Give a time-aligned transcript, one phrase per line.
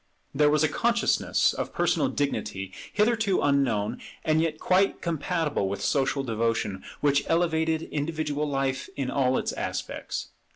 [0.33, 6.23] There was a consciousness of personal dignity hitherto unknown, and yet quite compatible with social
[6.23, 10.29] devotion, which elevated individual life in all its aspects.